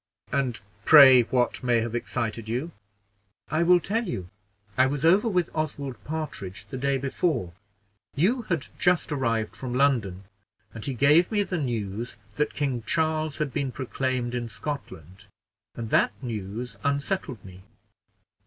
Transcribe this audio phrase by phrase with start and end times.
[0.31, 2.71] "And pray what may have excited you?"
[3.51, 4.31] "I will tell you:
[4.75, 7.53] I was over with Oswald Partridge the day before;
[8.15, 10.23] you had just arrived from London,
[10.73, 15.27] and he gave me the news that King Charles had been proclaimed in Scotland,
[15.75, 17.61] and that news unsettled me."